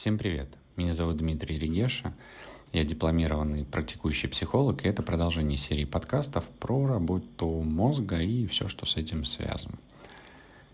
Всем 0.00 0.16
привет! 0.16 0.48
Меня 0.76 0.94
зовут 0.94 1.18
Дмитрий 1.18 1.58
Регеша. 1.58 2.14
Я 2.72 2.84
дипломированный 2.84 3.66
практикующий 3.66 4.30
психолог, 4.30 4.82
и 4.82 4.88
это 4.88 5.02
продолжение 5.02 5.58
серии 5.58 5.84
подкастов 5.84 6.48
про 6.58 6.86
работу 6.86 7.46
мозга 7.46 8.18
и 8.18 8.46
все, 8.46 8.66
что 8.66 8.86
с 8.86 8.96
этим 8.96 9.26
связано. 9.26 9.76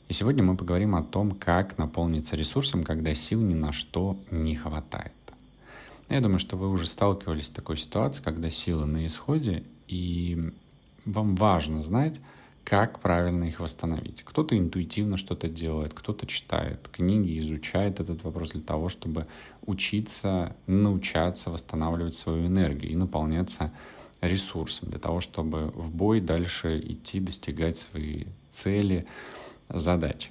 И 0.07 0.13
сегодня 0.13 0.45
мы 0.45 0.57
поговорим 0.57 0.95
о 0.95 1.03
том, 1.03 1.33
как 1.33 1.77
наполниться 1.77 2.37
ресурсом, 2.37 2.85
когда 2.85 3.15
сил 3.15 3.41
ни 3.41 3.55
на 3.55 3.73
что 3.73 4.17
не 4.31 4.55
хватает. 4.55 5.13
Я 6.09 6.21
думаю, 6.21 6.39
что 6.39 6.57
вы 6.57 6.71
уже 6.71 6.87
сталкивались 6.87 7.47
с 7.47 7.51
такой 7.51 7.79
ситуацией, 7.79 8.25
когда 8.25 8.49
силы 8.49 8.87
на 8.87 9.09
исходе, 9.09 9.65
и 9.89 10.53
вам 11.05 11.35
важно 11.35 11.83
знать, 11.83 12.21
как 12.67 12.99
правильно 12.99 13.45
их 13.45 13.61
восстановить. 13.61 14.25
Кто-то 14.25 14.59
интуитивно 14.59 15.17
что-то 15.17 15.49
делает, 15.49 15.95
кто-то 15.95 16.27
читает 16.27 16.89
книги, 16.91 17.39
изучает 17.39 18.01
этот 18.01 18.25
вопрос 18.25 18.51
для 18.51 18.61
того, 18.61 18.89
чтобы 18.89 19.29
учиться, 19.65 20.57
научаться 20.67 21.51
восстанавливать 21.51 22.17
свою 22.17 22.49
энергию 22.49 22.91
и 22.91 22.97
наполняться 22.97 23.73
ресурсом, 24.21 24.91
для 24.91 24.99
того, 24.99 25.21
чтобы 25.21 25.71
в 25.77 25.95
бой 25.95 26.21
дальше 26.21 26.81
идти, 26.81 27.21
достигать 27.21 27.77
свои 27.77 28.25
цели, 28.51 29.07
задачи. 29.69 30.31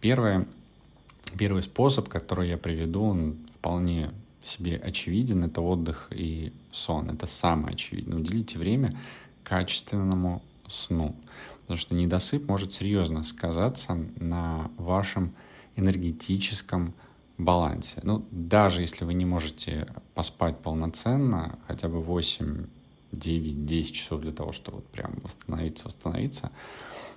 Первое, 0.00 0.46
первый 1.36 1.64
способ, 1.64 2.08
который 2.08 2.50
я 2.50 2.56
приведу, 2.56 3.02
он 3.02 3.36
вполне 3.56 4.12
себе 4.44 4.76
очевиден, 4.76 5.42
это 5.42 5.60
отдых 5.60 6.06
и 6.12 6.52
сон. 6.70 7.10
Это 7.10 7.26
самое 7.26 7.74
очевидное. 7.74 8.18
Уделите 8.18 8.60
время 8.60 8.96
качественному 9.42 10.40
сну. 10.72 11.16
Потому 11.62 11.78
что 11.78 11.94
недосып 11.94 12.48
может 12.48 12.72
серьезно 12.72 13.24
сказаться 13.24 13.94
на 14.16 14.70
вашем 14.76 15.34
энергетическом 15.76 16.94
балансе. 17.38 18.00
Ну, 18.02 18.26
даже 18.30 18.82
если 18.82 19.04
вы 19.04 19.14
не 19.14 19.24
можете 19.24 19.88
поспать 20.14 20.58
полноценно, 20.58 21.58
хотя 21.66 21.88
бы 21.88 22.00
8, 22.00 22.66
9, 23.12 23.66
10 23.66 23.94
часов 23.94 24.20
для 24.20 24.32
того, 24.32 24.52
чтобы 24.52 24.78
вот 24.78 24.88
прям 24.88 25.18
восстановиться, 25.22 25.86
восстановиться, 25.86 26.50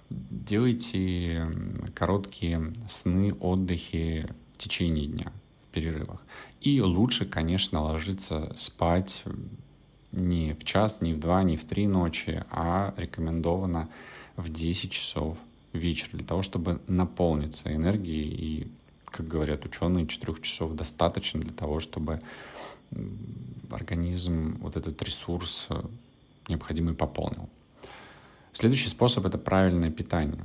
делайте 0.10 1.52
короткие 1.94 2.74
сны, 2.88 3.34
отдыхи 3.34 4.28
в 4.54 4.58
течение 4.58 5.08
дня, 5.08 5.32
в 5.64 5.74
перерывах. 5.74 6.22
И 6.62 6.82
лучше, 6.82 7.26
конечно, 7.26 7.82
ложиться 7.82 8.52
спать 8.56 9.24
не 10.16 10.54
в 10.54 10.64
час, 10.64 11.02
не 11.02 11.14
в 11.14 11.20
два, 11.20 11.44
не 11.44 11.58
в 11.58 11.66
три 11.66 11.88
ночи, 11.88 12.44
а 12.50 12.94
рекомендовано 12.98 13.90
в 14.38 14.50
10 14.50 14.92
часов 14.92 15.38
вечера 15.74 16.12
для 16.14 16.26
того, 16.26 16.42
чтобы 16.42 16.80
наполниться 16.88 17.74
энергией. 17.74 18.30
И, 18.30 18.68
как 19.06 19.28
говорят 19.28 19.66
ученые, 19.66 20.08
4 20.08 20.42
часов 20.42 20.76
достаточно 20.76 21.40
для 21.40 21.52
того, 21.52 21.80
чтобы 21.80 22.22
организм 23.72 24.58
вот 24.62 24.78
этот 24.78 25.02
ресурс 25.02 25.68
э, 25.70 25.82
необходимый 26.48 26.94
пополнил. 26.94 27.50
Следующий 28.54 28.90
способ— 28.90 29.26
это 29.28 29.38
правильное 29.38 29.92
питание. 29.92 30.44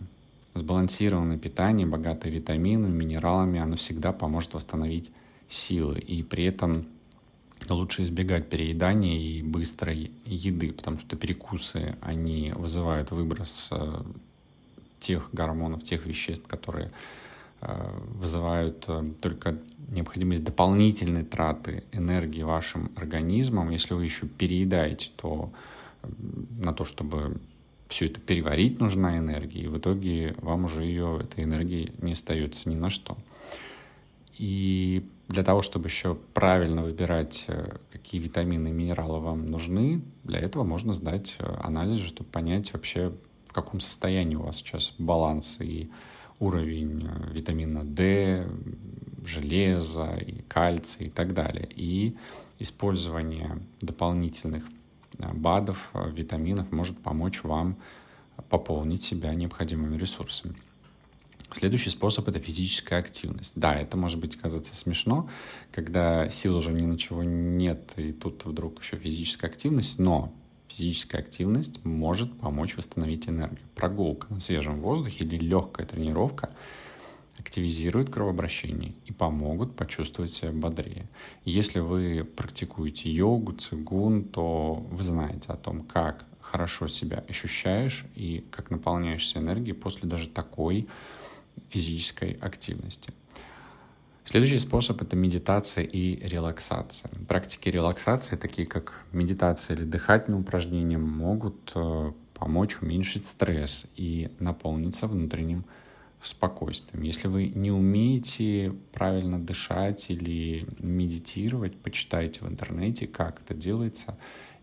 Сбалансированное 0.54 1.38
питание, 1.38 1.86
богатое 1.86 2.32
витаминами, 2.32 2.92
минералами, 2.92 3.60
оно 3.60 3.76
всегда 3.76 4.12
поможет 4.12 4.54
восстановить 4.54 5.12
силы. 5.48 6.00
И 6.00 6.22
при 6.24 6.44
этом 6.44 6.86
лучше 7.68 8.02
избегать 8.02 8.48
переедания 8.48 9.18
и 9.18 9.42
быстрой 9.42 10.10
еды, 10.24 10.72
потому 10.72 10.98
что 10.98 11.16
перекусы, 11.16 11.96
они 12.00 12.52
вызывают 12.54 13.10
выброс 13.10 13.68
э, 13.70 14.02
тех 14.98 15.28
гормонов, 15.32 15.82
тех 15.82 16.06
веществ, 16.06 16.46
которые 16.46 16.90
э, 17.60 17.98
вызывают 18.14 18.84
э, 18.88 19.12
только 19.20 19.58
необходимость 19.88 20.44
дополнительной 20.44 21.24
траты 21.24 21.84
энергии 21.92 22.42
вашим 22.42 22.90
организмом. 22.96 23.70
Если 23.70 23.94
вы 23.94 24.04
еще 24.04 24.26
переедаете, 24.26 25.10
то 25.16 25.52
на 26.58 26.72
то, 26.72 26.84
чтобы 26.84 27.36
все 27.88 28.06
это 28.06 28.20
переварить, 28.20 28.78
нужна 28.78 29.18
энергия, 29.18 29.62
и 29.62 29.68
в 29.68 29.78
итоге 29.78 30.34
вам 30.38 30.66
уже 30.66 30.84
ее, 30.84 31.20
этой 31.22 31.44
энергии 31.44 31.92
не 31.98 32.12
остается 32.12 32.68
ни 32.68 32.76
на 32.76 32.88
что. 32.88 33.18
И 34.38 35.04
для 35.30 35.44
того, 35.44 35.62
чтобы 35.62 35.88
еще 35.88 36.16
правильно 36.34 36.82
выбирать, 36.82 37.44
э, 37.46 37.76
какие 37.92 38.20
витамины 38.20 38.68
и 38.68 38.72
минералы 38.72 39.20
вам 39.20 39.46
нужны, 39.46 40.02
для 40.24 40.40
этого 40.40 40.64
можно 40.64 40.92
сдать 40.92 41.36
э, 41.38 41.44
анализ, 41.62 42.00
чтобы 42.00 42.28
понять 42.28 42.72
вообще, 42.72 43.12
в 43.46 43.52
каком 43.52 43.78
состоянии 43.78 44.34
у 44.34 44.42
вас 44.42 44.56
сейчас 44.56 44.92
баланс 44.98 45.58
и 45.60 45.88
уровень 46.40 47.06
э, 47.06 47.32
витамина 47.32 47.84
D, 47.84 48.44
железа, 49.24 50.16
и 50.16 50.42
кальция 50.42 51.06
и 51.06 51.10
так 51.10 51.32
далее. 51.32 51.68
И 51.76 52.16
использование 52.58 53.62
дополнительных 53.80 54.64
БАДов, 55.16 55.90
витаминов 56.12 56.72
может 56.72 56.98
помочь 56.98 57.44
вам 57.44 57.76
пополнить 58.48 59.02
себя 59.02 59.32
необходимыми 59.34 59.96
ресурсами. 59.96 60.56
Следующий 61.52 61.90
способ— 61.90 62.28
это 62.28 62.38
физическая 62.38 63.00
активность. 63.00 63.54
Да, 63.56 63.74
это 63.74 63.96
может 63.96 64.20
быть 64.20 64.36
казаться 64.36 64.74
смешно, 64.76 65.28
когда 65.72 66.30
сил 66.30 66.56
уже 66.56 66.72
ни 66.72 66.86
на 66.86 66.96
чего 66.96 67.24
нет, 67.24 67.92
и 67.96 68.12
тут 68.12 68.44
вдруг 68.44 68.80
еще 68.80 68.96
физическая 68.96 69.50
активность, 69.50 69.98
но 69.98 70.32
физическая 70.68 71.20
активность 71.20 71.84
может 71.84 72.38
помочь 72.38 72.76
восстановить 72.76 73.28
энергию. 73.28 73.66
Прогулка 73.74 74.32
на 74.32 74.40
свежем 74.40 74.80
воздухе 74.80 75.24
или 75.24 75.36
легкая 75.36 75.86
тренировка 75.86 76.50
активизируют 77.36 78.10
кровообращение 78.10 78.94
и 79.06 79.12
помогут 79.12 79.74
почувствовать 79.74 80.32
себя 80.32 80.52
бодрее. 80.52 81.08
Если 81.44 81.80
вы 81.80 82.24
практикуете 82.36 83.10
йогу, 83.10 83.54
цигун, 83.54 84.24
то 84.24 84.86
вы 84.90 85.02
знаете 85.02 85.46
о 85.48 85.56
том, 85.56 85.82
как 85.82 86.26
хорошо 86.40 86.86
себя 86.88 87.24
ощущаешь 87.28 88.04
и 88.14 88.44
как 88.50 88.70
наполняешься 88.70 89.38
энергией 89.38 89.74
после 89.74 90.08
даже 90.08 90.28
такой 90.28 90.88
физической 91.68 92.32
активности. 92.40 93.12
Следующий 94.30 94.60
способ— 94.60 95.02
это 95.02 95.16
медитация 95.16 95.82
и 95.82 96.16
релаксация. 96.24 97.10
Практики 97.26 97.68
релаксации, 97.68 98.36
такие 98.36 98.64
как 98.64 99.04
медитация 99.10 99.76
или 99.76 99.84
дыхательные 99.84 100.40
упражнения, 100.40 100.98
могут 100.98 101.72
э, 101.74 102.12
помочь 102.34 102.78
уменьшить 102.80 103.24
стресс 103.24 103.86
и 103.96 104.30
наполниться 104.38 105.08
внутренним 105.08 105.64
спокойствием. 106.22 107.02
Если 107.02 107.26
вы 107.26 107.48
не 107.48 107.72
умеете 107.72 108.72
правильно 108.92 109.40
дышать 109.40 110.10
или 110.10 110.64
медитировать, 110.78 111.76
почитайте 111.76 112.44
в 112.44 112.48
интернете, 112.48 113.08
как 113.08 113.40
это 113.40 113.54
делается. 113.54 114.16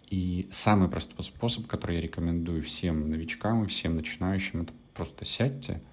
И 0.09 0.47
самый 0.49 0.87
простой 0.87 1.25
способ, 1.25 1.67
который 1.67 1.97
я 1.97 2.01
рекомендую 2.01 2.63
всем 2.63 3.09
новичкам 3.09 3.65
и 3.65 3.67
всем 3.67 3.97
начинающим, 3.97 4.61
это 4.61 4.73
просто 4.93 5.25
сядьте— 5.25 5.81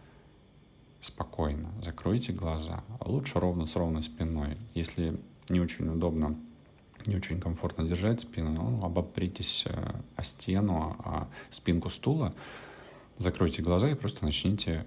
спокойно, 1.05 1.71
закройте 1.83 2.33
глаза, 2.33 2.83
а 2.99 3.09
лучше 3.11 3.39
ровно 3.39 3.67
с 3.67 3.77
ровной 3.77 4.03
спиной. 4.03 4.57
Если 4.75 5.21
не 5.51 5.61
очень 5.61 5.87
удобно, 5.89 6.35
не 7.05 7.17
очень 7.17 7.41
комфортно 7.41 7.85
держать 7.85 8.21
спину, 8.21 8.53
ну, 8.53 8.85
обопритесь 8.85 9.65
э, 9.67 10.01
о 10.17 10.23
стену, 10.23 10.97
о 10.99 11.29
спинку 11.51 11.91
стула, 11.91 12.35
закройте 13.19 13.61
глаза 13.61 13.91
и 13.91 13.95
просто 13.95 14.25
начните 14.25 14.87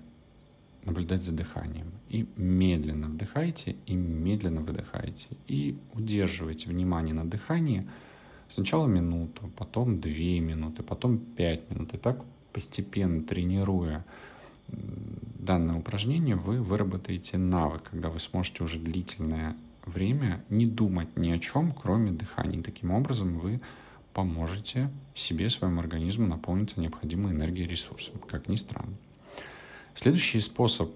наблюдать 0.86 1.24
за 1.24 1.36
дыханием. 1.36 1.92
И 2.10 2.28
медленно 2.36 3.10
вдыхайте, 3.10 3.76
и 3.86 3.94
медленно 3.94 4.62
выдыхайте. 4.62 5.28
И 5.48 5.78
удерживайте 5.94 6.68
внимание 6.68 7.14
на 7.14 7.30
дыхании 7.30 7.88
сначала 8.48 8.88
минуту, 8.88 9.52
потом 9.56 10.02
две 10.02 10.40
минуты, 10.40 10.82
потом 10.82 11.20
пять 11.20 11.70
минут. 11.70 11.94
И 11.94 11.98
так 11.98 12.26
постепенно 12.54 13.22
тренируя 13.22 14.04
данное 14.68 15.76
упражнение, 15.76 16.36
вы 16.36 16.62
выработаете 16.62 17.38
навык, 17.38 17.84
когда 17.92 18.10
вы 18.10 18.20
сможете 18.20 18.64
уже 18.64 18.80
длительное 18.80 19.56
время 19.86 20.44
не 20.50 20.66
думать 20.66 21.16
ни 21.16 21.32
о 21.32 21.40
чем, 21.40 21.72
кроме 21.72 22.12
дыхания. 22.12 22.62
Таким 22.62 22.92
образом 22.92 23.40
вы 23.40 23.62
поможете 24.14 24.90
себе, 25.16 25.50
своему 25.50 25.80
организму 25.80 26.28
наполниться 26.28 26.80
необходимой 26.80 27.34
энергией 27.34 27.66
и 27.68 27.70
ресурсом, 27.70 28.16
как 28.28 28.50
ни 28.50 28.56
странно. 28.56 28.94
Следующий 29.94 30.42
способ, 30.42 30.92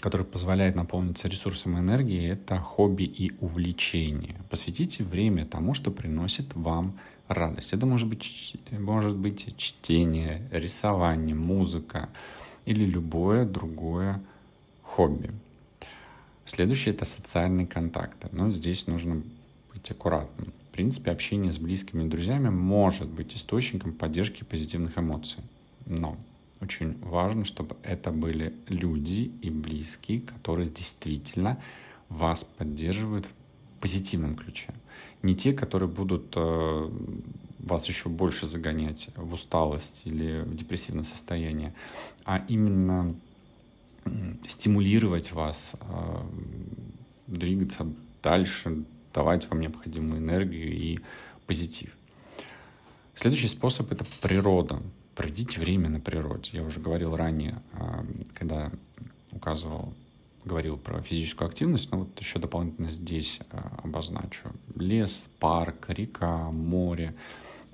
который 0.00 0.26
позволяет 0.26 0.74
наполниться 0.74 1.28
ресурсом 1.28 1.76
и 1.76 1.80
энергией, 1.80 2.28
это 2.28 2.58
хобби 2.58 3.04
и 3.04 3.32
увлечение. 3.40 4.36
Посвятите 4.50 5.04
время 5.04 5.46
тому, 5.46 5.74
что 5.74 5.90
приносит 5.90 6.54
вам 6.54 6.98
радость. 7.28 7.72
Это 7.72 7.86
может 7.86 8.08
быть, 8.08 8.56
может 8.70 9.16
быть 9.16 9.56
чтение, 9.56 10.46
рисование, 10.50 11.34
музыка, 11.34 12.08
или 12.64 12.84
любое 12.84 13.44
другое 13.44 14.22
хобби. 14.82 15.30
Следующее— 16.44 16.94
это 16.94 17.04
социальные 17.04 17.66
контакты. 17.66 18.28
Но 18.32 18.50
здесь 18.50 18.86
нужно 18.86 19.22
быть 19.72 19.90
аккуратным. 19.90 20.52
В 20.70 20.72
принципе, 20.74 21.10
общение 21.10 21.52
с 21.52 21.58
близкими 21.58 22.08
друзьями 22.08 22.48
может 22.48 23.08
быть 23.08 23.34
источником 23.34 23.92
поддержки 23.92 24.44
позитивных 24.44 24.98
эмоций. 24.98 25.42
Но 25.86 26.16
очень 26.60 26.98
важно, 27.00 27.44
чтобы 27.44 27.76
это 27.82 28.10
были 28.10 28.54
люди 28.68 29.30
и 29.42 29.50
близкие, 29.50 30.20
которые 30.20 30.68
действительно 30.68 31.58
вас 32.08 32.44
поддерживают 32.44 33.26
в 33.26 33.80
позитивном 33.80 34.36
ключе. 34.36 34.72
Не 35.22 35.34
те, 35.36 35.52
которые 35.52 35.88
будут 35.88 36.32
э, 36.36 36.90
вас 37.64 37.86
еще 37.86 38.08
больше 38.08 38.46
загонять 38.46 39.08
в 39.16 39.32
усталость 39.32 40.02
или 40.04 40.42
в 40.42 40.54
депрессивное 40.54 41.04
состояние, 41.04 41.74
а 42.24 42.44
именно 42.48 43.14
стимулировать 44.46 45.32
вас 45.32 45.74
э, 45.80 46.22
двигаться 47.26 47.86
дальше, 48.22 48.84
давать 49.12 49.48
вам 49.50 49.60
необходимую 49.60 50.20
энергию 50.20 50.72
и 50.72 50.98
позитив. 51.46 51.90
Следующий 53.14 53.48
способ— 53.48 53.90
это 53.92 54.04
природа. 54.20 54.82
Проведите 55.14 55.60
время 55.60 55.88
на 55.88 56.00
природе. 56.00 56.50
Я 56.52 56.62
уже 56.64 56.80
говорил 56.80 57.16
ранее, 57.16 57.62
э, 57.72 58.04
когда 58.34 58.70
указывал, 59.30 59.94
говорил 60.44 60.76
про 60.76 61.00
физическую 61.00 61.48
активность, 61.48 61.90
но 61.90 62.00
вот 62.00 62.20
еще 62.20 62.38
дополнительно 62.38 62.90
здесь 62.90 63.40
э, 63.50 63.58
обозначу. 63.82 64.50
Лес, 64.74 65.30
парк, 65.38 65.86
река, 65.88 66.50
море— 66.50 67.14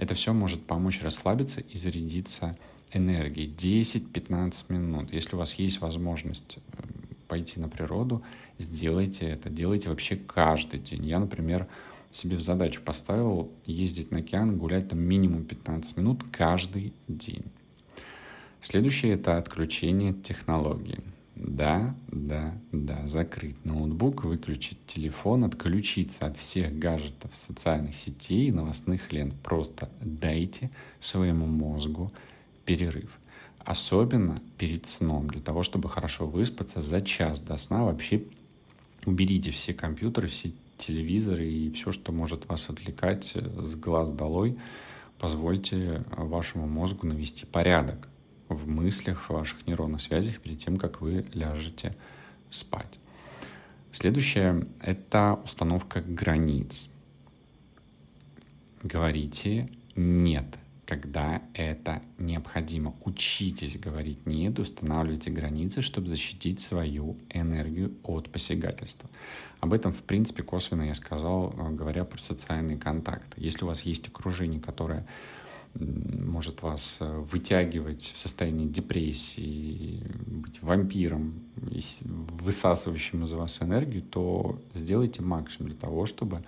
это 0.01 0.15
все 0.15 0.33
может 0.33 0.65
помочь 0.65 1.03
расслабиться 1.03 1.61
и 1.61 1.77
зарядиться 1.77 2.57
энергией. 2.91 3.55
10-15 3.55 4.73
минут. 4.73 5.13
Если 5.13 5.37
у 5.37 5.39
вас 5.39 5.53
есть 5.55 5.83
возможность 5.83 6.57
э, 6.73 6.83
пойти 7.29 7.61
на 7.61 7.69
природу, 7.69 8.23
сделайте 8.57 9.27
это. 9.27 9.51
Делайте 9.51 9.91
вообще 9.91 10.17
каждый 10.17 10.81
день. 10.81 11.05
Я, 11.05 11.19
например, 11.19 11.69
себе 12.11 12.37
в 12.37 12.41
задачу 12.41 12.81
поставил 12.83 13.53
ездить 13.67 14.11
на 14.11 14.21
океан, 14.21 14.57
гулять 14.57 14.89
там 14.89 15.01
минимум 15.01 15.45
15 15.45 15.99
минут 15.99 16.25
каждый 16.33 16.95
день. 17.07 17.45
Следующее— 18.63 19.13
это 19.17 19.37
отключение 19.37 20.15
технологий. 20.15 21.01
Да, 21.43 21.95
да, 22.09 22.55
да, 22.71 23.07
закрыть 23.07 23.65
ноутбук, 23.65 24.25
выключить 24.25 24.85
телефон, 24.85 25.45
отключиться 25.45 26.27
от 26.27 26.37
всех 26.37 26.79
гаджетов, 26.79 27.35
социальных 27.35 27.97
сетей 27.97 28.49
и 28.49 28.53
новостных 28.53 29.11
лент. 29.11 29.35
Просто 29.43 29.89
дайте 30.03 30.71
своему 31.01 31.47
мозгу 31.47 32.13
перерыв. 32.67 33.19
Особенно 33.61 34.43
перед 34.59 34.85
сном, 34.85 35.29
для 35.29 35.41
того, 35.41 35.63
чтобы 35.63 35.89
хорошо 35.89 36.27
выспаться 36.27 36.83
за 36.83 37.01
час 37.01 37.41
до 37.41 37.57
сна. 37.57 37.85
Вообще 37.85 38.23
уберите 39.07 39.51
все 39.51 39.73
компьютеры, 39.73 40.29
все 40.29 40.53
телевизоры 40.77 41.49
и 41.49 41.71
все, 41.71 41.91
что 41.93 42.13
может 42.13 42.51
вас 42.51 42.69
отвлекать 42.69 43.33
э, 43.35 43.63
с 43.63 43.77
глаз 43.77 44.11
долой. 44.11 44.59
Позвольте 45.19 46.05
вашему 46.11 46.67
мозгу 46.67 47.07
навести 47.07 47.47
порядок 47.47 48.10
в 48.55 48.69
мыслях, 48.69 49.23
в 49.23 49.31
ваших 49.31 49.67
нейронных 49.67 50.01
связях 50.01 50.41
перед 50.41 50.59
тем, 50.59 50.77
как 50.77 51.01
вы 51.01 51.25
ляжете 51.33 51.97
спать. 52.51 52.99
Следующее— 53.93 54.67
это 54.81 55.41
установка 55.45 56.01
границ. 56.01 56.89
Говорите 58.83 59.69
«нет», 59.97 60.47
когда 60.87 61.43
это 61.55 62.03
необходимо. 62.19 62.95
Учитесь 63.05 63.79
говорить 63.79 64.27
«нет», 64.27 64.59
устанавливайте 64.59 65.31
границы, 65.31 65.83
чтобы 65.83 66.09
защитить 66.09 66.61
свою 66.61 67.19
энергию 67.31 67.93
от 68.03 68.31
посягательства. 68.31 69.11
Об 69.61 69.73
этом, 69.73 69.93
в 69.93 70.03
принципе, 70.03 70.43
косвенно 70.43 70.83
я 70.83 70.95
сказал, 70.95 71.51
говоря 71.51 72.05
про 72.05 72.19
социальные 72.19 72.79
контакты. 72.79 73.41
Если 73.41 73.65
у 73.65 73.69
вас 73.69 73.83
есть 73.83 74.09
окружение, 74.09 74.61
которое 74.61 75.07
может 75.75 76.63
вас 76.63 76.99
э, 77.01 77.19
вытягивать 77.19 78.13
в 78.15 78.19
состоянии 78.19 78.67
депрессии, 78.67 80.03
быть 80.27 80.63
вампиром, 80.63 81.45
высасывающим 82.03 83.25
из 83.25 83.33
вас 83.33 83.63
энергию, 83.63 84.03
то 84.03 84.61
сделайте 84.75 85.23
максимум 85.23 85.71
для 85.71 85.79
того, 85.79 86.07
чтобы 86.07 86.43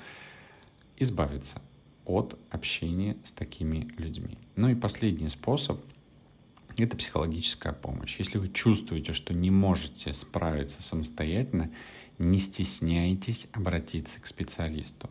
избавиться 0.99 1.61
от 2.05 2.39
общения 2.51 3.17
с 3.25 3.33
такими 3.33 3.89
людьми. 3.97 4.39
Ну 4.57 4.69
и 4.69 4.75
последний 4.75 5.29
способ— 5.29 5.81
это 6.77 6.97
психологическая 6.97 7.73
помощь. 7.73 8.19
Если 8.19 8.39
вы 8.39 8.49
чувствуете, 8.49 9.13
что 9.13 9.35
не 9.35 9.51
можете 9.51 10.13
справиться 10.13 10.83
самостоятельно, 10.83 11.71
не 12.19 12.39
стесняйтесь 12.39 13.49
обратиться 13.53 14.21
к 14.21 14.27
специалисту. 14.27 15.09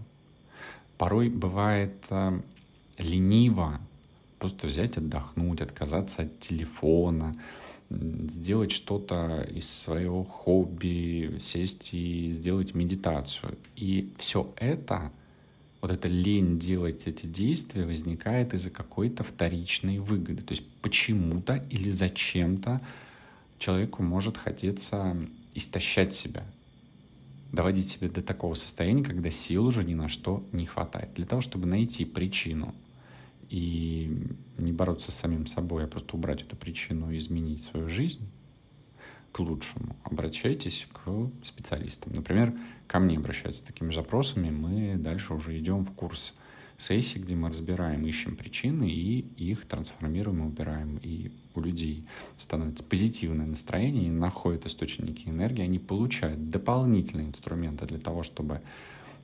Порой 0.98 1.30
бывает 1.30 1.96
э, 2.10 2.42
лениво 2.98 3.80
просто 4.42 4.66
взять, 4.66 4.98
отдохнуть, 4.98 5.62
отказаться 5.62 6.24
от 6.24 6.40
телефона, 6.40 7.36
сделать 7.92 8.72
что-то 8.72 9.44
из 9.44 9.70
своего 9.70 10.24
хобби, 10.24 11.38
сесть 11.40 11.94
и 11.94 12.32
сделать 12.32 12.74
медитацию. 12.74 13.56
И 13.76 14.12
все 14.18 14.52
это, 14.56 15.12
вот 15.80 15.92
эта 15.92 16.08
лень 16.08 16.58
делать 16.58 17.04
эти 17.06 17.28
действия 17.28 17.86
возникает 17.86 18.56
из-за 18.56 18.72
какой-то 18.72 19.24
вторичной 19.24 20.00
выгоды. 20.00 20.42
То 20.42 20.54
есть 20.54 20.66
почему-то 20.82 21.64
или 21.70 21.92
зачем-то 21.92 22.82
человеку 23.60 24.02
может 24.02 24.38
хотеться 24.38 25.16
истощать 25.54 26.16
себя, 26.16 26.44
доводить 27.52 27.88
себя 27.88 28.10
до 28.10 28.24
такого 28.24 28.56
состояния, 28.56 29.04
когда 29.04 29.30
сил 29.30 29.68
уже 29.68 29.84
ни 29.84 29.94
на 29.94 30.08
что 30.08 30.44
не 30.52 30.66
хватает. 30.66 31.14
Для 31.14 31.28
того, 31.28 31.42
чтобы 31.42 31.68
найти 31.68 32.06
причину– 32.06 32.74
и 33.52 34.10
не 34.58 34.72
бороться 34.72 35.12
с 35.12 35.16
самим 35.16 35.46
собой, 35.46 35.84
а 35.84 35.88
просто 35.88 36.16
убрать 36.16 36.42
эту 36.42 36.56
причину 36.56 37.12
и 37.12 37.18
изменить 37.18 37.62
свою 37.62 37.90
жизнь 37.90 38.28
к 39.34 39.40
лучшему, 39.40 39.96
обращайтесь 40.04 40.88
к 40.92 41.30
специалистам. 41.44 42.14
Например, 42.14 42.54
ко 42.88 43.00
мне 43.00 43.18
обращаются 43.18 43.62
с 43.62 43.66
такими 43.66 43.92
запросами, 43.92 44.50
мы 44.50 44.96
дальше 44.96 45.34
уже 45.34 45.58
идем 45.60 45.84
в 45.84 45.92
курс 45.92 46.38
сессии, 46.78 47.20
где 47.20 47.36
мы 47.36 47.50
разбираем, 47.50 48.06
ищем 48.06 48.36
причины 48.36 48.90
и 48.90 49.20
их 49.38 49.66
трансформируем 49.66 50.44
и 50.44 50.48
убираем. 50.48 50.98
И 51.04 51.32
у 51.54 51.62
людей 51.62 52.06
становится 52.38 52.84
позитивное 52.84 53.46
настроение, 53.46 54.08
они 54.08 54.12
находят 54.12 54.66
источники 54.66 55.28
энергии, 55.28 55.62
они 55.62 55.78
получают 55.78 56.50
дополнительные 56.50 57.28
инструменты 57.28 57.86
для 57.86 58.00
того, 58.00 58.24
чтобы 58.24 58.62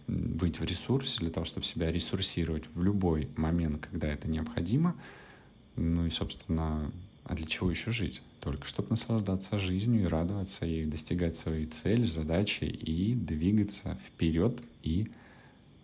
быть 0.08 0.60
в 0.60 0.66
ресурсе, 0.66 1.20
для 1.20 1.30
того, 1.30 1.46
чтобы 1.46 1.66
себя 1.66 1.92
ресурсировать 1.92 2.64
в 2.74 2.82
любой 2.82 3.30
момент, 3.36 3.86
когда 3.90 4.08
это 4.08 4.30
необходимо. 4.30 4.96
Ну 5.76 6.06
и, 6.06 6.10
собственно, 6.10 6.92
а 7.26 7.36
для 7.36 7.46
чего 7.46 7.70
еще 7.70 7.92
жить? 7.92 8.22
Только 8.40 8.66
чтобы 8.66 8.90
наслаждаться 8.90 9.60
жизнью 9.60 10.04
и 10.04 10.08
радоваться, 10.08 10.66
и 10.66 10.86
достигать 10.86 11.36
своей 11.36 11.66
цели, 11.66 12.04
задачи, 12.04 12.64
и 12.64 13.14
двигаться 13.14 13.98
вперед 14.06 14.62
и 14.82 15.08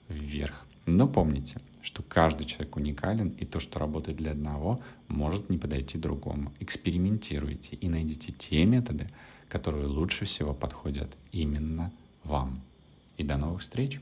вверх. 0.08 0.66
Но 0.86 1.08
помните, 1.08 1.60
что 1.82 2.02
каждый 2.02 2.46
человек 2.46 2.76
уникален, 2.78 3.30
и 3.30 3.46
то, 3.46 3.60
что 3.60 3.80
работает 3.80 4.18
для 4.18 4.32
одного, 4.32 4.82
может 5.10 5.50
не 5.50 5.58
подойти 5.58 5.98
другому. 5.98 6.54
Экспериментируйте 6.60 7.76
и 7.76 7.90
найдите 7.90 8.32
те 8.32 8.66
методы, 8.66 9.10
которые 9.50 9.88
лучше 9.88 10.26
всего 10.26 10.54
подходят 10.54 11.16
именно 11.32 11.92
вам. 12.24 12.62
И 13.18 13.24
до 13.24 13.38
новых 13.38 13.62
встреч! 13.62 14.00